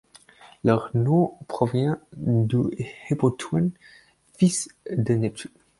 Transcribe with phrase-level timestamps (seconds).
[0.63, 2.57] Leur nom provient du
[3.11, 3.69] Hippothoon,
[4.35, 5.51] fils de Neptune.